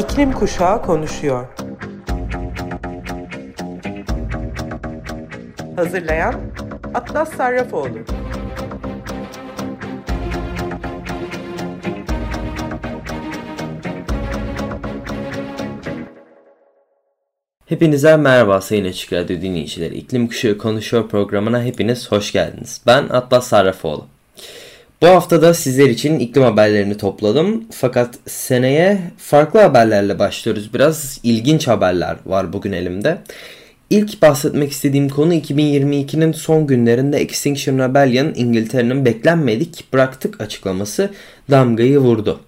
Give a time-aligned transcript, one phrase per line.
[0.00, 1.46] İklim Kuşağı konuşuyor.
[5.76, 6.34] Hazırlayan
[6.94, 7.88] Atlas Sarrafoğlu.
[17.66, 19.94] Hepinize merhaba Sayın Açık Radyo dinleyicileri.
[19.94, 22.82] İklim Kuşağı Konuşuyor programına hepiniz hoş geldiniz.
[22.86, 24.06] Ben Atlas Sarrafoğlu.
[25.02, 27.64] Bu hafta da sizler için iklim haberlerini topladım.
[27.70, 30.74] Fakat seneye farklı haberlerle başlıyoruz.
[30.74, 33.18] Biraz ilginç haberler var bugün elimde.
[33.90, 41.10] İlk bahsetmek istediğim konu 2022'nin son günlerinde Extinction Rebellion İngiltere'nin beklenmedik bıraktık açıklaması
[41.50, 42.40] damgayı vurdu.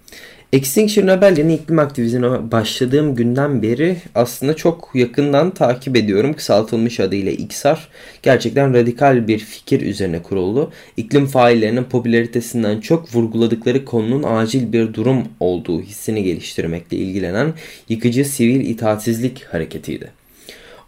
[0.53, 6.35] Extinction Rebellion'ın iklim aktivizmine başladığım günden beri aslında çok yakından takip ediyorum.
[6.35, 7.89] Kısaltılmış adıyla XR.
[8.23, 10.73] Gerçekten radikal bir fikir üzerine kuruldu.
[10.97, 17.53] İklim faillerinin popülaritesinden çok vurguladıkları konunun acil bir durum olduğu hissini geliştirmekle ilgilenen
[17.89, 20.11] yıkıcı sivil itaatsizlik hareketiydi.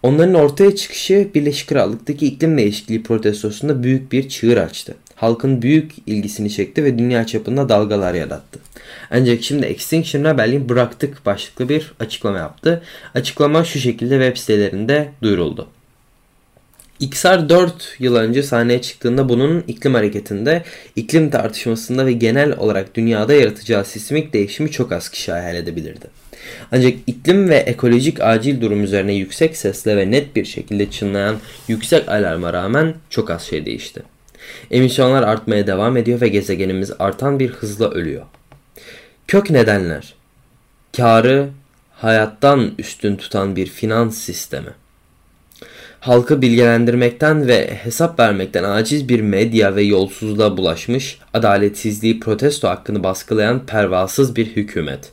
[0.03, 4.95] Onların ortaya çıkışı Birleşik Krallık'taki iklim değişikliği protestosunda büyük bir çığır açtı.
[5.17, 8.61] Halkın büyük ilgisini çekti ve dünya çapında dalgalar yarattı.
[9.11, 12.83] Ancak şimdi Extinction Rebellion bıraktık başlıklı bir açıklama yaptı.
[13.15, 15.69] Açıklama şu şekilde web sitelerinde duyuruldu.
[17.01, 20.62] XR 4 yıl önce sahneye çıktığında bunun iklim hareketinde,
[20.97, 26.07] iklim tartışmasında ve genel olarak dünyada yaratacağı sismik değişimi çok az kişi hayal edebilirdi.
[26.73, 31.37] Ancak iklim ve ekolojik acil durum üzerine yüksek sesle ve net bir şekilde çınlayan
[31.69, 34.03] yüksek alarma rağmen çok az şey değişti.
[34.70, 38.23] Emisyonlar artmaya devam ediyor ve gezegenimiz artan bir hızla ölüyor.
[39.28, 40.14] Kök nedenler.
[40.97, 41.48] Karı
[41.92, 44.70] hayattan üstün tutan bir finans sistemi.
[46.01, 53.67] Halkı bilgilendirmekten ve hesap vermekten aciz bir medya ve yolsuzluğa bulaşmış, adaletsizliği protesto hakkını baskılayan
[53.67, 55.13] pervasız bir hükümet.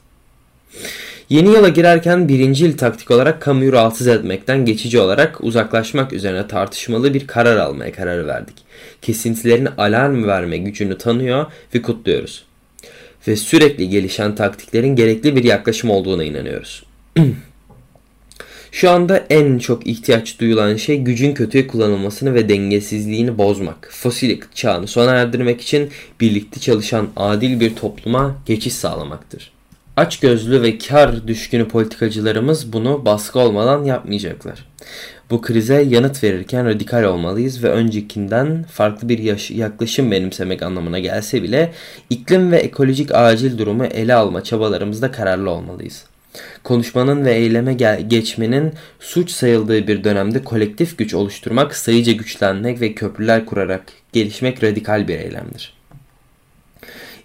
[1.32, 7.28] Yeni yıla girerken birincil taktik olarak kamuyu rahatsız etmekten geçici olarak uzaklaşmak üzerine tartışmalı bir
[7.28, 8.56] karar almaya karar verdik.
[9.02, 12.44] Kesintilerin alarm verme gücünü tanıyor ve kutluyoruz
[13.28, 16.84] ve sürekli gelişen taktiklerin gerekli bir yaklaşım olduğuna inanıyoruz.
[18.72, 23.90] Şu anda en çok ihtiyaç duyulan şey gücün kötüye kullanılmasını ve dengesizliğini bozmak.
[23.92, 29.52] Fosil çağını sona erdirmek için birlikte çalışan adil bir topluma geçiş sağlamaktır.
[29.98, 34.66] Açgözlü ve kar düşkünü politikacılarımız bunu baskı olmadan yapmayacaklar.
[35.30, 41.74] Bu krize yanıt verirken radikal olmalıyız ve öncekinden farklı bir yaklaşım benimsemek anlamına gelse bile
[42.10, 46.06] iklim ve ekolojik acil durumu ele alma çabalarımızda kararlı olmalıyız.
[46.64, 47.74] Konuşmanın ve eyleme
[48.08, 55.08] geçmenin suç sayıldığı bir dönemde kolektif güç oluşturmak, sayıca güçlenmek ve köprüler kurarak gelişmek radikal
[55.08, 55.81] bir eylemdir.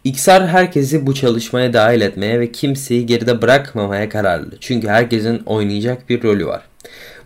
[0.07, 4.51] İksar herkesi bu çalışmaya dahil etmeye ve kimseyi geride bırakmamaya kararlı.
[4.61, 6.63] Çünkü herkesin oynayacak bir rolü var.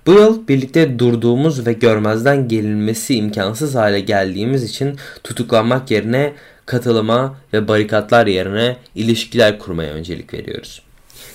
[0.07, 6.33] Bu yıl birlikte durduğumuz ve görmezden gelinmesi imkansız hale geldiğimiz için tutuklanmak yerine
[6.67, 10.83] katılıma ve barikatlar yerine ilişkiler kurmaya öncelik veriyoruz.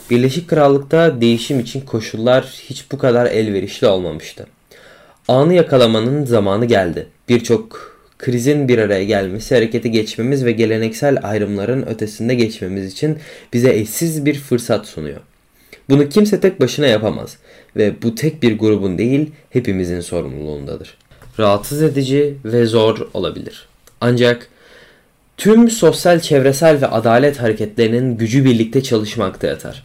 [0.09, 4.47] Birleşik Krallık'ta değişim için koşullar hiç bu kadar elverişli olmamıştı.
[5.27, 7.07] Anı yakalamanın zamanı geldi.
[7.29, 13.17] Birçok krizin bir araya gelmesi, harekete geçmemiz ve geleneksel ayrımların ötesinde geçmemiz için
[13.53, 15.19] bize eşsiz bir fırsat sunuyor.
[15.89, 17.37] Bunu kimse tek başına yapamaz
[17.75, 20.97] ve bu tek bir grubun değil hepimizin sorumluluğundadır.
[21.39, 23.67] Rahatsız edici ve zor olabilir.
[24.01, 24.47] Ancak
[25.37, 29.83] tüm sosyal, çevresel ve adalet hareketlerinin gücü birlikte çalışmakta yatar.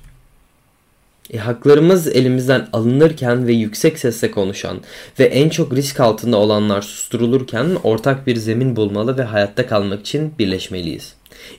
[1.31, 4.81] E, haklarımız elimizden alınırken ve yüksek sesle konuşan
[5.19, 10.33] ve en çok risk altında olanlar susturulurken ortak bir zemin bulmalı ve hayatta kalmak için
[10.39, 11.15] birleşmeliyiz.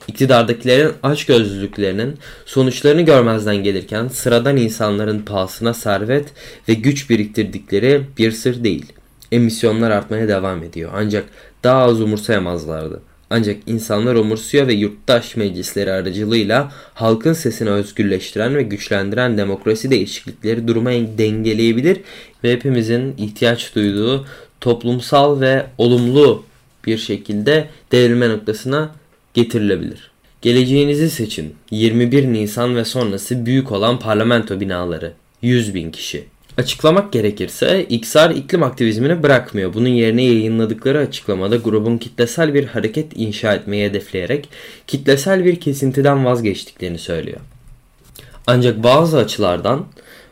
[0.08, 6.28] İktidardakilerin açgözlülüklerinin sonuçlarını görmezden gelirken sıradan insanların pahasına servet
[6.68, 8.92] ve güç biriktirdikleri bir sır değil.
[9.32, 11.24] Emisyonlar artmaya devam ediyor ancak
[11.64, 13.11] daha az umursayamazlardı.
[13.34, 20.90] Ancak insanlar umursuyor ve yurttaş meclisleri aracılığıyla halkın sesini özgürleştiren ve güçlendiren demokrasi değişiklikleri duruma
[20.90, 22.00] dengeleyebilir
[22.44, 24.26] ve hepimizin ihtiyaç duyduğu
[24.60, 26.44] toplumsal ve olumlu
[26.86, 28.94] bir şekilde devrilme noktasına
[29.34, 30.10] getirilebilir.
[30.42, 31.54] Geleceğinizi seçin.
[31.70, 35.12] 21 Nisan ve sonrası büyük olan parlamento binaları.
[35.42, 36.24] 100 bin kişi.
[36.56, 39.74] Açıklamak gerekirse XR iklim aktivizmini bırakmıyor.
[39.74, 44.48] Bunun yerine yayınladıkları açıklamada grubun kitlesel bir hareket inşa etmeyi hedefleyerek
[44.86, 47.40] kitlesel bir kesintiden vazgeçtiklerini söylüyor.
[48.46, 49.86] Ancak bazı açılardan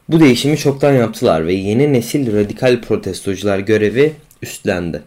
[0.09, 4.13] bu değişimi çoktan yaptılar ve yeni nesil radikal protestocular görevi
[4.43, 5.03] üstlendi.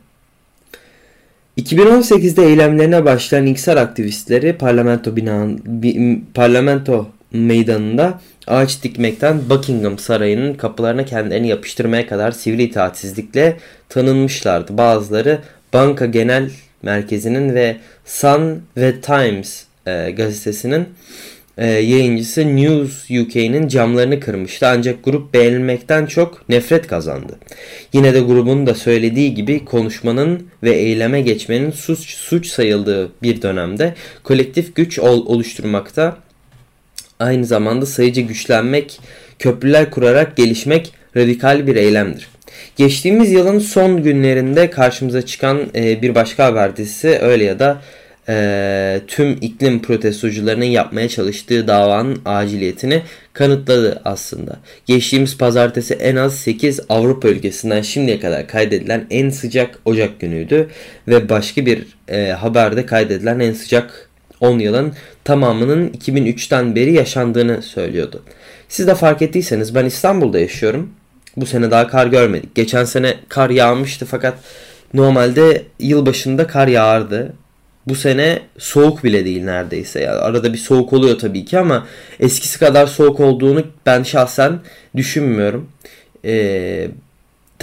[1.58, 11.06] 2018'de eylemlerine başlayan İksar aktivistleri parlamento binan, bi, parlamento meydanında ağaç dikmekten Buckingham Sarayı'nın kapılarına
[11.06, 13.58] kendilerini yapıştırmaya kadar sivil itaatsizlikle
[13.90, 14.78] tanınmışlardı.
[14.78, 15.40] Bazıları
[15.74, 16.50] banka genel
[16.82, 20.86] merkezinin ve Sun ve Times e, gazetesinin
[21.58, 27.40] e, yayıncısı News UK'nin camlarını kırmıştı ancak grup beğenilmekten çok nefret kazandı.
[27.94, 33.94] Yine de grubun da söylediği gibi konuşmanın ve eyleme geçmenin suç, suç sayıldığı bir dönemde
[34.24, 36.18] kolektif güç ol, oluşturmakta
[37.20, 39.00] aynı zamanda sayıcı güçlenmek,
[39.40, 42.28] köprüler kurarak gelişmek radikal bir eylemdir.
[42.76, 47.82] Geçtiğimiz yılın son günlerinde karşımıza çıkan e, bir başka haber dizisi öyle ya da
[48.30, 53.02] e, tüm iklim protestocularının yapmaya çalıştığı davanın aciliyetini
[53.34, 54.60] kanıtladı aslında.
[54.86, 60.68] Geçtiğimiz pazartesi en az 8 Avrupa ülkesinden şimdiye kadar kaydedilen en sıcak Ocak günüydü
[61.08, 64.10] ve başka bir e, haberde kaydedilen en sıcak
[64.44, 64.94] 10 yılın
[65.24, 68.24] tamamının 2003'ten beri yaşandığını söylüyordu.
[68.70, 70.90] Siz de fark ettiyseniz ben İstanbul'da yaşıyorum.
[71.38, 72.56] Bu sene daha kar görmedik.
[72.56, 74.34] Geçen sene kar yağmıştı fakat
[74.94, 77.34] normalde yılbaşında kar yağardı.
[77.88, 80.00] Bu sene soğuk bile değil neredeyse.
[80.02, 81.88] Yani arada bir soğuk oluyor tabii ki ama
[82.20, 84.60] eskisi kadar soğuk olduğunu ben şahsen
[84.96, 85.70] düşünmüyorum.
[86.26, 86.88] Ee,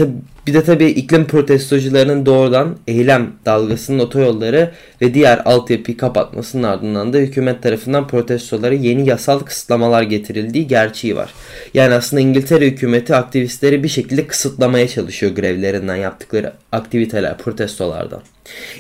[0.01, 0.13] tabi,
[0.47, 4.71] bir de tabii iklim protestocularının doğrudan eylem dalgasının otoyolları
[5.01, 11.35] ve diğer altyapıyı kapatmasının ardından da hükümet tarafından protestolara yeni yasal kısıtlamalar getirildiği gerçeği var.
[11.75, 18.21] Yani aslında İngiltere hükümeti aktivistleri bir şekilde kısıtlamaya çalışıyor grevlerinden yaptıkları aktiviteler, protestolardan.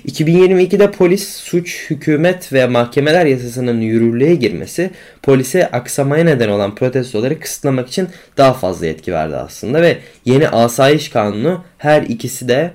[0.08, 4.90] 2022'de polis, suç, hükümet ve mahkemeler yasasının yürürlüğe girmesi
[5.22, 11.08] polise aksamaya neden olan protestoları kısıtlamak için daha fazla yetki verdi aslında ve yeni asayiş
[11.08, 12.70] kanunu her ikisi de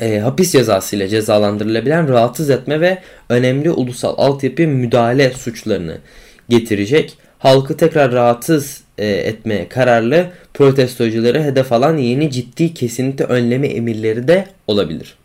[0.00, 2.98] e, hapis cezası ile cezalandırılabilen rahatsız etme ve
[3.28, 5.98] önemli ulusal altyapı müdahale suçlarını
[6.48, 7.18] getirecek.
[7.38, 14.46] Halkı tekrar rahatsız e, etmeye kararlı protestocuları hedef alan yeni ciddi kesinti önleme emirleri de
[14.66, 15.16] olabilir.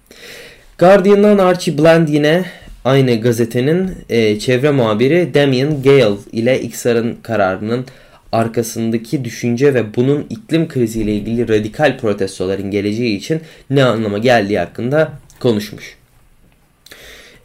[0.80, 2.46] Guardian'dan Archie Bland yine
[2.86, 7.86] aynı gazetenin e, çevre muhabiri Damien Gale ile XR'ın kararının
[8.32, 15.12] arkasındaki düşünce ve bunun iklim kriziyle ilgili radikal protestoların geleceği için ne anlama geldiği hakkında
[15.40, 15.98] konuşmuş.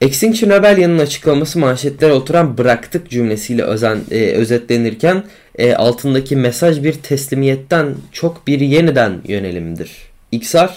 [0.00, 5.22] Extinction Rebellion'ın açıklaması manşetlere oturan bıraktık cümlesiyle özen, e, özetlenirken
[5.58, 10.70] e, altındaki mesaj bir teslimiyetten çok bir yeniden yönelimdir XR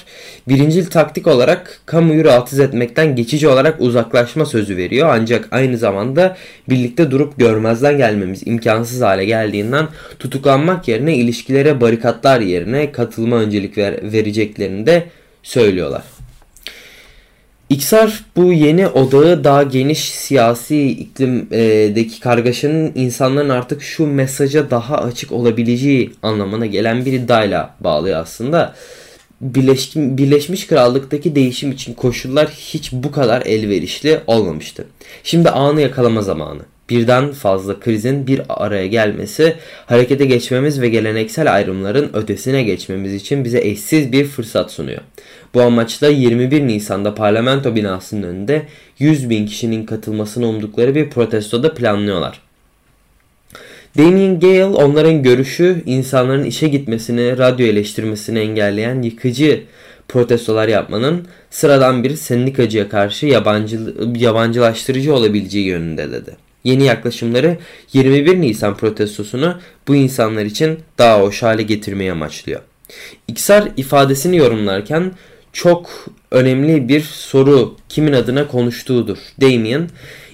[0.48, 5.10] birincil taktik olarak kamuyu rahatsız etmekten geçici olarak uzaklaşma sözü veriyor.
[5.12, 6.38] Ancak aynı zamanda
[6.70, 9.88] birlikte durup görmezden gelmemiz imkansız hale geldiğinden
[10.20, 15.04] tutuklanmak yerine ilişkilere barikatlar yerine katılma öncelik ver vereceklerini de
[15.44, 16.04] söylüyorlar.
[17.70, 25.32] İksar bu yeni odağı daha geniş siyasi iklimdeki kargaşanın insanların artık şu mesaja daha açık
[25.32, 28.76] olabileceği anlamına gelen bir iddiayla bağlıyor aslında.
[29.42, 34.88] Birleş, Birleşmiş Krallık'taki değişim için koşullar hiç bu kadar elverişli olmamıştı.
[35.24, 36.62] Şimdi anı yakalama zamanı.
[36.90, 39.56] Birden fazla krizin bir araya gelmesi,
[39.86, 45.02] harekete geçmemiz ve geleneksel ayrımların ötesine geçmemiz için bize eşsiz bir fırsat sunuyor.
[45.54, 48.66] Bu amaçla 21 Nisan'da parlamento binasının önünde
[49.00, 52.47] 100 bin kişinin katılmasını umdukları bir protestoda planlıyorlar.
[53.98, 59.64] Damien Gale onların görüşü insanların işe gitmesini, radyo eleştirmesini engelleyen yıkıcı
[60.08, 63.80] protestolar yapmanın sıradan bir sendikacıya karşı yabancı,
[64.16, 66.36] yabancılaştırıcı olabileceği yönünde dedi.
[66.64, 67.58] Yeni yaklaşımları
[67.94, 72.62] 21 Nisan protestosunu bu insanlar için daha hoş hale getirmeye amaçlıyor.
[73.28, 75.12] İksar ifadesini yorumlarken
[75.54, 75.90] çok
[76.32, 79.18] önemli bir soru kimin adına konuştuğudur.
[79.42, 79.90] Damien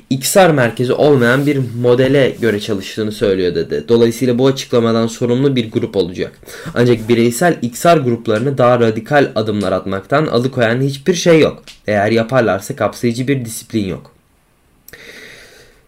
[0.10, 3.86] XR merkezi olmayan bir modele göre çalıştığını söylüyor dedi.
[3.88, 6.32] Dolayısıyla bu açıklamadan sorumlu bir grup olacak.
[6.76, 11.64] Ancak bireysel XR gruplarını daha radikal adımlar atmaktan alıkoyan hiçbir şey yok.
[11.88, 14.12] Eğer yaparlarsa kapsayıcı bir disiplin yok.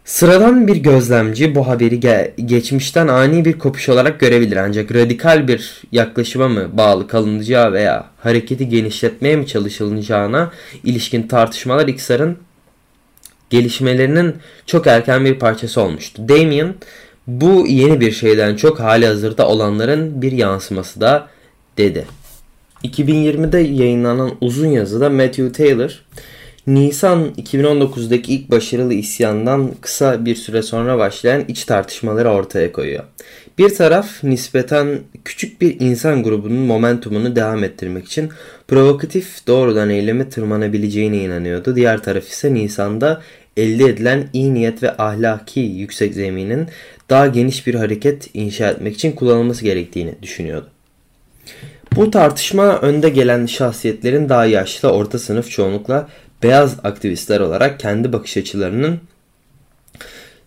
[0.06, 5.82] Sıradan bir gözlemci bu haberi ge- geçmişten ani bir kopuş olarak görebilir ancak radikal bir
[5.92, 10.52] yaklaşıma mı bağlı kalınacağı veya hareketi genişletmeye mi çalışılacağına
[10.84, 12.38] ilişkin tartışmalar XR'ın
[13.50, 14.36] gelişmelerinin
[14.66, 16.30] çok erken bir parçası olmuştu.
[16.30, 16.74] Damien
[17.28, 21.28] bu yeni bir şeyden çok hali hazırda olanların bir yansıması da
[21.78, 22.06] dedi.
[22.84, 26.02] 2020'de yayınlanan uzun yazıda Matthew Taylor
[26.68, 33.04] Nisan 2019'daki ilk başarılı isyandan kısa bir süre sonra başlayan iç tartışmaları ortaya koyuyor.
[33.58, 38.30] Bir taraf nispeten küçük bir insan grubunun momentumunu devam ettirmek için
[38.68, 41.76] provokatif doğrudan eyleme tırmanabileceğine inanıyordu.
[41.76, 43.22] Diğer taraf ise Nisan'da
[43.58, 46.68] elde edilen iyi niyet ve ahlaki yüksek zeminin
[47.10, 50.68] daha geniş bir hareket inşa etmek için kullanılması gerektiğini düşünüyordu.
[51.96, 56.08] Bu tartışma önde gelen şahsiyetlerin daha yaşlı orta sınıf çoğunlukla
[56.44, 59.00] beyaz aktivistler olarak kendi bakış açılarının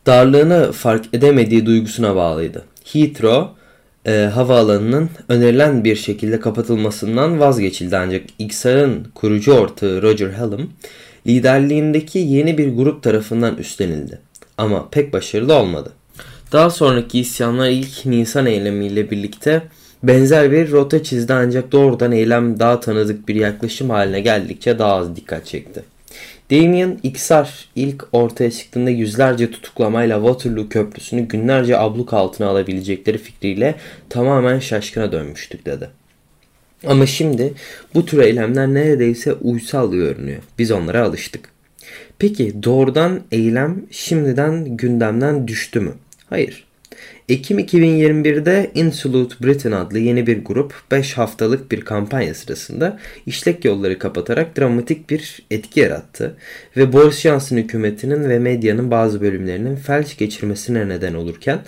[0.07, 2.65] darlığını fark edemediği duygusuna bağlıydı.
[2.93, 3.59] Heathrow
[4.07, 10.61] e, havaalanının önerilen bir şekilde kapatılmasından vazgeçildi ancak XR'ın kurucu ortağı Roger Hallam
[11.27, 14.19] liderliğindeki yeni bir grup tarafından üstlenildi.
[14.59, 15.93] Ama pek başarılı olmadı.
[16.53, 19.63] Daha sonraki isyanlar ilk Nisan eylemiyle birlikte
[20.03, 25.17] benzer bir rota çizdi ancak doğrudan eylem daha tanıdık bir yaklaşım haline geldikçe daha az
[25.17, 25.83] dikkat çekti.
[26.51, 33.75] Damien Iksar ilk ortaya çıktığında yüzlerce tutuklamayla Waterloo Köprüsü'nü günlerce abluk altına alabilecekleri fikriyle
[34.09, 35.91] tamamen şaşkına dönmüştük dedi.
[36.87, 37.55] Ama şimdi
[37.95, 40.43] bu tür eylemler neredeyse uysal görünüyor.
[40.59, 41.51] Biz onlara alıştık.
[42.19, 45.93] Peki doğrudan eylem şimdiden gündemden düştü mü?
[46.31, 46.68] Hayır.
[47.29, 53.99] Ekim 2021'de Insolute Britain adlı yeni bir grup 5 haftalık bir kampanya sırasında işlek yolları
[53.99, 56.37] kapatarak dramatik bir etki yarattı
[56.77, 61.59] ve Boris Johnson hükümetinin ve medyanın bazı bölümlerinin felç geçirmesine neden olurken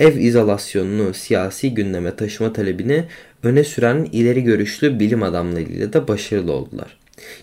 [0.00, 3.04] ev izolasyonunu siyasi gündeme taşıma talebini
[3.42, 6.96] öne süren ileri görüşlü bilim adamlarıyla da başarılı oldular.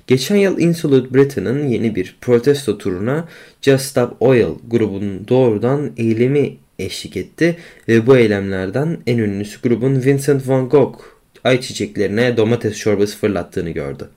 [0.08, 3.28] Geçen yıl Insolute Britain'ın yeni bir protesto turuna
[3.62, 7.58] Just Stop Oil grubunun doğrudan eylemi eşlik etti
[7.88, 11.00] ve bu eylemlerden en ünlüsü grubun Vincent van Gogh
[11.44, 14.10] ayçiçeklerine domates çorbası fırlattığını gördü.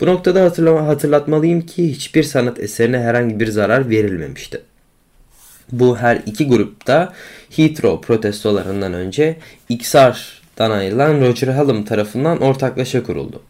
[0.00, 4.60] Bu noktada hatırlama, hatırlatmalıyım ki hiçbir sanat eserine herhangi bir zarar verilmemişti.
[5.72, 7.12] Bu her iki grupta
[7.56, 9.36] Heathrow protestolarından önce
[9.68, 13.42] XR'dan ayrılan Roger Hallam tarafından ortaklaşa kuruldu.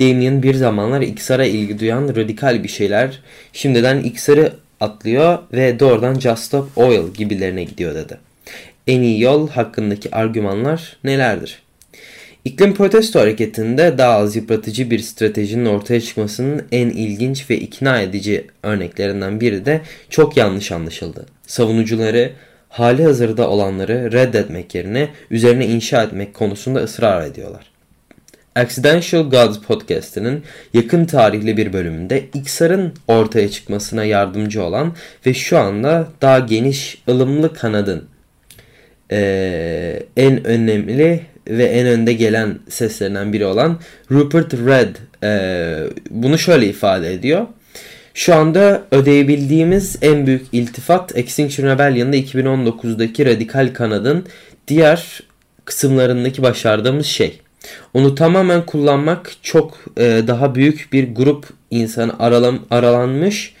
[0.00, 4.52] Damien bir zamanlar XR'a ilgi duyan radikal bir şeyler şimdiden XR'ı
[4.84, 8.18] atlıyor ve doğrudan Just Stop Oil gibilerine gidiyor dedi.
[8.86, 11.62] En iyi yol hakkındaki argümanlar nelerdir?
[12.44, 18.46] İklim protesto hareketinde daha az yıpratıcı bir stratejinin ortaya çıkmasının en ilginç ve ikna edici
[18.62, 21.26] örneklerinden biri de çok yanlış anlaşıldı.
[21.46, 22.32] Savunucuları
[22.68, 27.73] hali hazırda olanları reddetmek yerine üzerine inşa etmek konusunda ısrar ediyorlar.
[28.56, 30.42] Accidental Gods podcast'inin
[30.74, 34.94] yakın tarihli bir bölümünde XR'ın ortaya çıkmasına yardımcı olan
[35.26, 38.04] ve şu anda daha geniş ılımlı kanadın
[39.10, 43.80] e, en önemli ve en önde gelen seslerinden biri olan
[44.10, 47.46] Rupert Red e, bunu şöyle ifade ediyor.
[48.14, 54.26] Şu anda ödeyebildiğimiz en büyük iltifat Extinction Rebellion'da 2019'daki radikal kanadın
[54.68, 55.20] diğer
[55.64, 57.40] kısımlarındaki başardığımız şey.
[57.94, 63.54] Onu tamamen kullanmak çok e, daha büyük bir grup insan aralam, aralanmış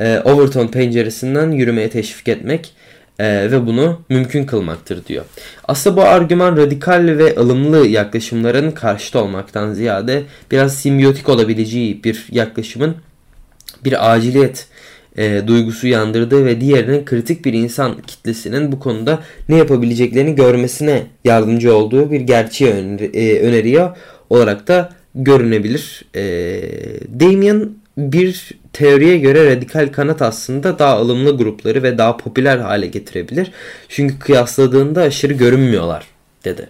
[0.00, 2.74] e, Overton penceresinden yürümeye teşvik etmek
[3.18, 5.24] e, ve bunu mümkün kılmaktır diyor.
[5.68, 12.96] Aslında bu argüman radikal ve ılımlı yaklaşımların karşıtı olmaktan ziyade biraz simbiyotik olabileceği bir yaklaşımın
[13.84, 14.66] bir aciliyet
[15.18, 21.76] e, duygusu yandırdığı ve diğerinin kritik bir insan kitlesinin bu konuda ne yapabileceklerini görmesine yardımcı
[21.76, 23.96] olduğu bir gerçeği öner- e, öneriyor
[24.30, 26.04] olarak da görünebilir.
[26.16, 26.22] E,
[27.20, 33.50] Damien bir teoriye göre radikal kanat aslında daha ılımlı grupları ve daha popüler hale getirebilir.
[33.88, 36.04] Çünkü kıyasladığında aşırı görünmüyorlar
[36.44, 36.68] dedi.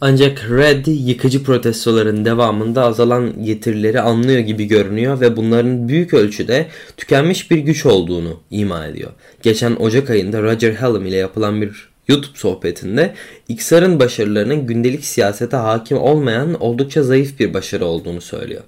[0.00, 7.50] Ancak Red yıkıcı protestoların devamında azalan getirileri anlıyor gibi görünüyor ve bunların büyük ölçüde tükenmiş
[7.50, 9.10] bir güç olduğunu ima ediyor.
[9.42, 13.14] Geçen Ocak ayında Roger Hallam ile yapılan bir YouTube sohbetinde
[13.48, 18.62] XR'ın başarılarının gündelik siyasete hakim olmayan oldukça zayıf bir başarı olduğunu söylüyor.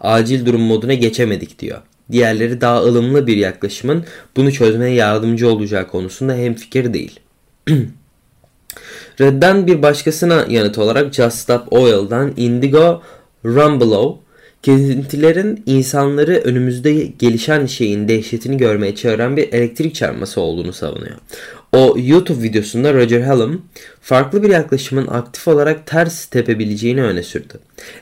[0.00, 1.80] Acil durum moduna geçemedik diyor.
[2.12, 4.04] Diğerleri daha ılımlı bir yaklaşımın
[4.36, 7.20] bunu çözmeye yardımcı olacağı konusunda hemfikir değil.
[9.22, 13.02] Red'den bir başkasına yanıt olarak Just Stop Oil'dan Indigo
[13.44, 14.22] Rumbelow
[14.62, 21.16] kesintilerin insanları önümüzde gelişen şeyin dehşetini görmeye çağıran bir elektrik çarpması olduğunu savunuyor.
[21.72, 23.60] O YouTube videosunda Roger Hallam
[24.00, 27.54] farklı bir yaklaşımın aktif olarak ters tepebileceğini öne sürdü.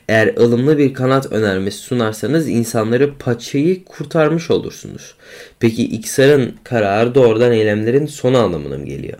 [0.09, 5.15] Eğer ılımlı bir kanat önermesi sunarsanız insanları paçayı kurtarmış olursunuz.
[5.59, 9.19] Peki XR'ın kararı doğrudan eylemlerin sonu anlamına mı geliyor?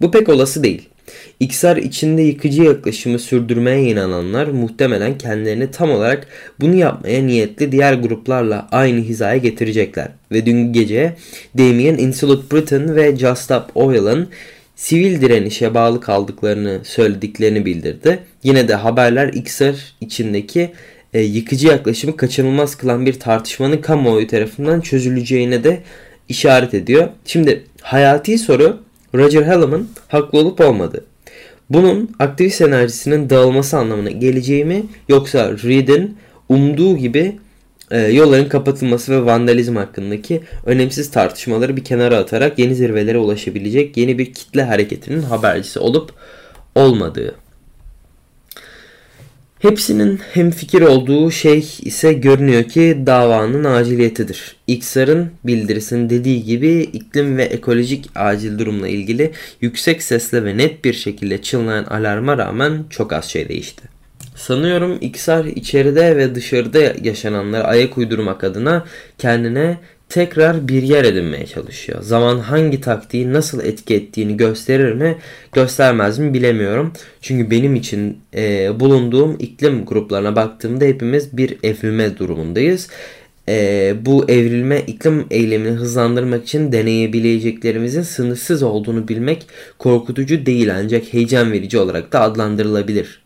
[0.00, 0.88] Bu pek olası değil.
[1.40, 6.26] XR içinde yıkıcı yaklaşımı sürdürmeye inananlar muhtemelen kendilerini tam olarak
[6.60, 10.08] bunu yapmaya niyetli diğer gruplarla aynı hizaya getirecekler.
[10.32, 11.16] Ve dün gece
[11.58, 14.28] Damien Insolite Britain ve Just Stop Oil'ın
[14.76, 18.18] sivil direnişe bağlı kaldıklarını söylediklerini bildirdi.
[18.42, 20.70] Yine de haberler XR içindeki
[21.14, 25.80] e, yıkıcı yaklaşımı kaçınılmaz kılan bir tartışmanın kamuoyu tarafından çözüleceğine de
[26.28, 27.08] işaret ediyor.
[27.24, 28.80] Şimdi hayati soru
[29.14, 31.04] Roger Hallam'ın haklı olup olmadığı.
[31.70, 36.16] Bunun aktivist enerjisinin dağılması anlamına geleceği mi yoksa Reed'in
[36.48, 37.38] umduğu gibi
[37.90, 44.18] e, yolların kapatılması ve vandalizm hakkındaki önemsiz tartışmaları bir kenara atarak yeni zirvelere ulaşabilecek yeni
[44.18, 46.12] bir kitle hareketinin habercisi olup
[46.74, 47.34] olmadığı.
[49.58, 54.56] Hepsinin hemfikir olduğu şey ise görünüyor ki davanın aciliyetidir.
[54.66, 60.92] İksar'ın bildirisinin dediği gibi iklim ve ekolojik acil durumla ilgili yüksek sesle ve net bir
[60.92, 63.82] şekilde çınlayan alarma rağmen çok az şey değişti.
[64.34, 68.84] Sanıyorum İksar içeride ve dışarıda yaşananlara ayak uydurmak adına
[69.18, 72.02] kendine tekrar bir yer edinmeye çalışıyor.
[72.02, 75.18] Zaman hangi taktiği nasıl etki ettiğini gösterir mi
[75.52, 76.92] göstermez mi bilemiyorum.
[77.20, 82.88] Çünkü benim için e, bulunduğum iklim gruplarına baktığımda hepimiz bir evrilme durumundayız.
[83.48, 89.46] E, bu evrilme iklim eylemini hızlandırmak için deneyebileceklerimizin sınırsız olduğunu bilmek
[89.78, 93.22] korkutucu değil ancak heyecan verici olarak da adlandırılabilir.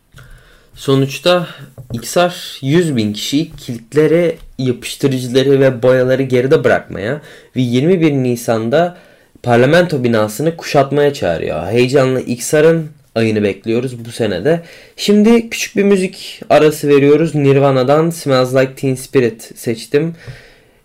[0.75, 1.47] Sonuçta
[1.93, 7.21] XR 100 bin kişiyi kilitlere yapıştırıcıları ve boyaları geride bırakmaya
[7.55, 8.97] ve 21 Nisan'da
[9.43, 11.71] parlamento binasını kuşatmaya çağırıyor.
[11.71, 14.61] Heyecanla XR'ın ayını bekliyoruz bu senede.
[14.97, 17.35] Şimdi küçük bir müzik arası veriyoruz.
[17.35, 20.15] Nirvana'dan Smells Like Teen Spirit seçtim.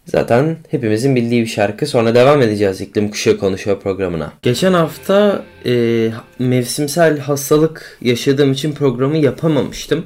[0.08, 1.86] Zaten hepimizin bildiği bir şarkı.
[1.86, 4.32] Sonra devam edeceğiz iklim kuşağı konuşuyor programına.
[4.42, 10.04] Geçen hafta e, mevsimsel hastalık yaşadığım için programı yapamamıştım.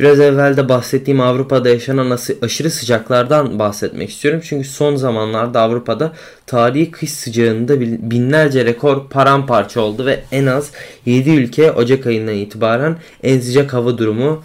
[0.00, 4.40] Biraz evvel de bahsettiğim Avrupa'da yaşanan aşırı sıcaklardan bahsetmek istiyorum.
[4.44, 6.12] Çünkü son zamanlarda Avrupa'da
[6.46, 10.70] tarihi kış sıcağında binlerce rekor paramparça oldu ve en az
[11.06, 14.44] 7 ülke Ocak ayından itibaren en sıcak hava durumu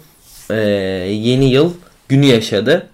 [0.50, 0.56] e,
[1.10, 1.72] yeni yıl
[2.08, 2.86] günü yaşadı.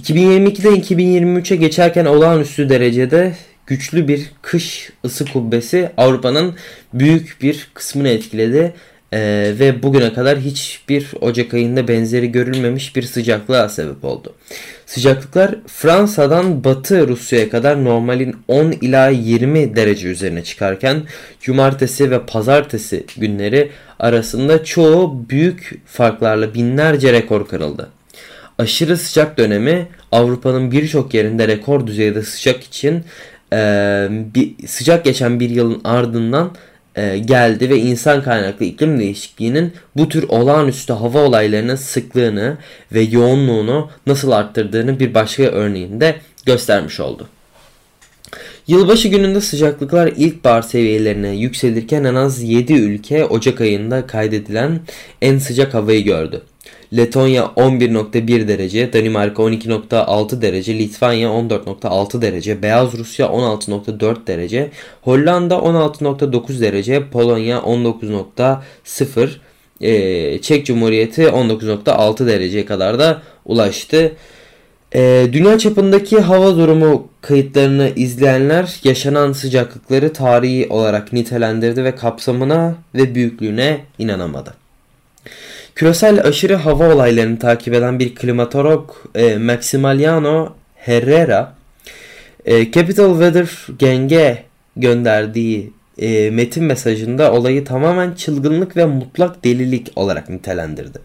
[0.00, 3.34] 2022'den 2023'e geçerken olağanüstü derecede
[3.66, 6.54] güçlü bir kış ısı kubbesi Avrupa'nın
[6.94, 8.72] büyük bir kısmını etkiledi.
[9.12, 14.34] Ee, ve bugüne kadar hiçbir Ocak ayında benzeri görülmemiş bir sıcaklığa sebep oldu.
[14.86, 21.02] Sıcaklıklar Fransa'dan Batı Rusya'ya kadar normalin 10 ila 20 derece üzerine çıkarken
[21.40, 27.99] cumartesi ve pazartesi günleri arasında çoğu büyük farklarla binlerce rekor kırıldı.
[28.60, 33.04] Aşırı sıcak dönemi Avrupa'nın birçok yerinde rekor düzeyde sıcak için
[33.52, 33.56] e,
[34.10, 36.50] bir, sıcak geçen bir yılın ardından
[36.96, 42.56] e, geldi ve insan kaynaklı iklim değişikliğinin bu tür olağanüstü hava olaylarının sıklığını
[42.92, 47.28] ve yoğunluğunu nasıl arttırdığını bir başka örneğinde göstermiş oldu.
[48.66, 54.80] Yılbaşı gününde sıcaklıklar ilkbahar seviyelerine yükselirken en az 7 ülke Ocak ayında kaydedilen
[55.22, 56.42] en sıcak havayı gördü.
[56.96, 64.70] Letonya 11.1 derece, Danimarka 12.6 derece, Litvanya 14.6 derece, Beyaz Rusya 16.4 derece,
[65.02, 69.28] Hollanda 16.9 derece, Polonya 19.0,
[69.80, 74.12] e, Çek Cumhuriyeti 19.6 dereceye kadar da ulaştı.
[74.94, 83.14] E, dünya çapındaki hava durumu kayıtlarını izleyenler yaşanan sıcaklıkları tarihi olarak nitelendirdi ve kapsamına ve
[83.14, 84.54] büyüklüğüne inanamadı.
[85.80, 91.54] Küresel aşırı hava olaylarını takip eden bir klimatolog e, Maximiliano Herrera
[92.44, 94.44] e, Capital Weather Gang'e
[94.76, 100.98] gönderdiği e, metin mesajında olayı tamamen çılgınlık ve mutlak delilik olarak nitelendirdi.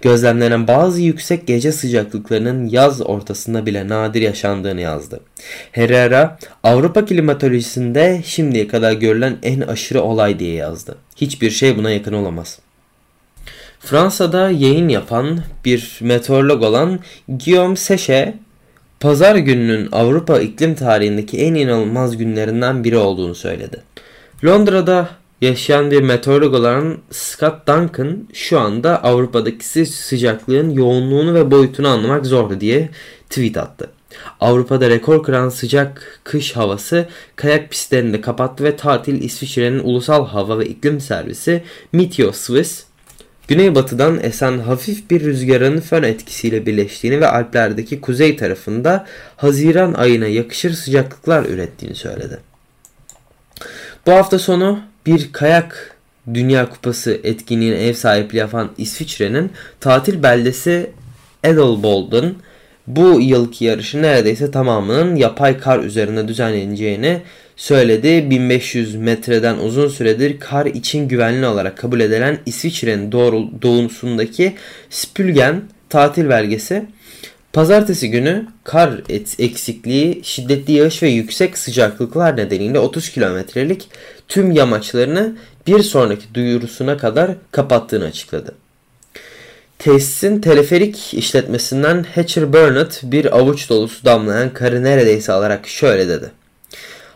[0.00, 5.20] Gözlemlenen bazı yüksek gece sıcaklıklarının yaz ortasında bile nadir yaşandığını yazdı.
[5.72, 10.96] Herrera, Avrupa klimatolojisinde şimdiye kadar görülen en aşırı olay diye yazdı.
[11.16, 12.58] Hiçbir şey buna yakın olamaz.
[13.80, 18.34] Fransa'da yayın yapan bir meteorolog olan Guillaume Seche,
[19.00, 23.82] pazar gününün Avrupa iklim tarihindeki en inanılmaz günlerinden biri olduğunu söyledi.
[24.44, 25.08] Londra'da
[25.40, 32.60] yaşayan bir meteorolog olan Scott Duncan şu anda Avrupa'daki sıcaklığın yoğunluğunu ve boyutunu anlamak zor
[32.60, 32.90] diye
[33.30, 33.90] tweet attı.
[34.40, 40.58] Avrupa'da rekor kıran sıcak kış havası kayak pistlerini de kapattı ve tatil İsviçre'nin ulusal hava
[40.58, 41.62] ve iklim servisi
[41.92, 42.87] Meteo Swiss
[43.48, 49.06] Güneybatıdan esen hafif bir rüzgarın fön etkisiyle birleştiğini ve Alplerdeki kuzey tarafında
[49.36, 52.38] Haziran ayına yakışır sıcaklıklar ürettiğini söyledi.
[54.06, 55.96] Bu hafta sonu bir kayak
[56.34, 60.90] Dünya Kupası etkinliğine ev sahipliği yapan İsviçre'nin tatil beldesi
[61.44, 62.34] Edelbolden
[62.86, 67.22] bu yılki yarışı neredeyse tamamının yapay kar üzerinde düzenleneceğini
[67.58, 68.30] söyledi.
[68.30, 73.12] 1500 metreden uzun süredir kar için güvenli olarak kabul edilen İsviçre'nin
[73.62, 74.54] doğusundaki
[74.90, 76.86] Spülgen tatil belgesi
[77.52, 78.90] Pazartesi günü kar
[79.38, 83.88] eksikliği, şiddetli yağış ve yüksek sıcaklıklar nedeniyle 30 kilometrelik
[84.28, 88.54] tüm yamaçlarını bir sonraki duyurusuna kadar kapattığını açıkladı.
[89.78, 96.37] Tesisin teleferik işletmesinden Hatcher Burnett bir avuç dolusu damlayan karı neredeyse alarak şöyle dedi.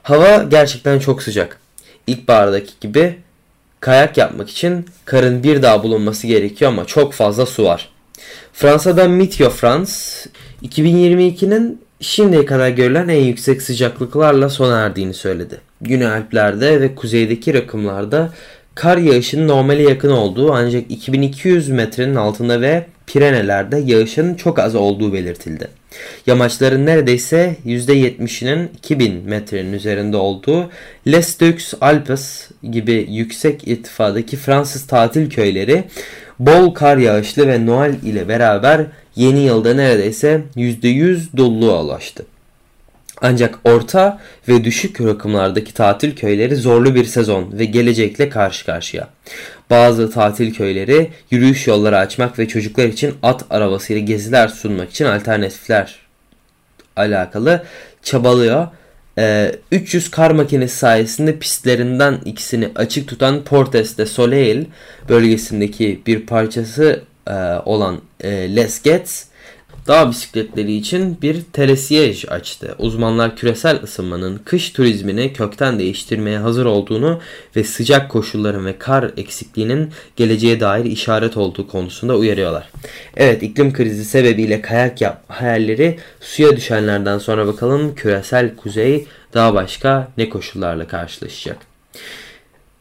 [0.03, 1.59] Hava gerçekten çok sıcak.
[2.07, 3.17] İlkbahardaki gibi
[3.81, 7.89] kayak yapmak için karın bir daha bulunması gerekiyor ama çok fazla su var.
[8.53, 9.93] Fransa'da Meteo France
[10.63, 15.61] 2022'nin şimdiye kadar görülen en yüksek sıcaklıklarla sona erdiğini söyledi.
[15.81, 18.31] Güney Alplerde ve kuzeydeki rakımlarda
[18.75, 25.13] kar yağışının normale yakın olduğu ancak 2200 metrenin altında ve Pirenelerde yağışın çok az olduğu
[25.13, 25.69] belirtildi.
[26.27, 30.71] Yamaçların neredeyse %70'inin 2000 metrenin üzerinde olduğu
[31.07, 35.85] Les Deux Alpes gibi yüksek irtifadaki Fransız tatil köyleri
[36.39, 42.25] bol kar yağışlı ve Noel ile beraber yeni yılda neredeyse %100 doluluğa ulaştı.
[43.23, 49.09] Ancak orta ve düşük rakımlardaki tatil köyleri zorlu bir sezon ve gelecekle karşı karşıya.
[49.71, 55.97] Bazı tatil köyleri yürüyüş yolları açmak ve çocuklar için at arabasıyla geziler sunmak için alternatifler
[56.97, 57.65] alakalı
[58.03, 58.67] çabalıyor.
[59.19, 64.65] Ee, 300 kar makinesi sayesinde pistlerinden ikisini açık tutan Portes de Soleil
[65.09, 67.33] bölgesindeki bir parçası e,
[67.65, 69.25] olan e, Les Gets
[69.87, 72.75] dağ bisikletleri için bir telesiyej açtı.
[72.79, 77.21] Uzmanlar küresel ısınmanın kış turizmini kökten değiştirmeye hazır olduğunu
[77.57, 82.71] ve sıcak koşulların ve kar eksikliğinin geleceğe dair işaret olduğu konusunda uyarıyorlar.
[83.17, 90.09] Evet iklim krizi sebebiyle kayak yap hayalleri suya düşenlerden sonra bakalım küresel kuzey daha başka
[90.19, 91.57] ne koşullarla karşılaşacak.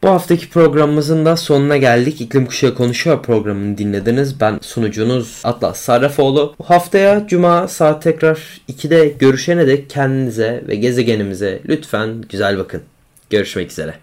[0.02, 2.20] Bu haftaki programımızın da sonuna geldik.
[2.20, 4.40] İklim Kuşağı Konuşuyor programını dinlediniz.
[4.40, 6.54] Ben sunucunuz Atlas Sarrafoğlu.
[6.58, 12.82] Bu haftaya Cuma saat tekrar 2'de görüşene dek kendinize ve gezegenimize lütfen güzel bakın.
[13.30, 14.02] Görüşmek üzere.